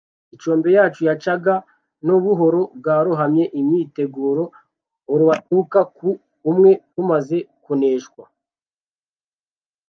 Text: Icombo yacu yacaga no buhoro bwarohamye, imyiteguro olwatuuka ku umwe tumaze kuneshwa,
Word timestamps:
Icombo 0.35 0.67
yacu 0.77 1.01
yacaga 1.09 1.53
no 2.07 2.15
buhoro 2.23 2.61
bwarohamye, 2.77 3.43
imyiteguro 3.59 4.43
olwatuuka 5.13 5.79
ku 5.97 6.09
umwe 6.49 6.71
tumaze 6.93 7.37
kuneshwa, 7.63 8.23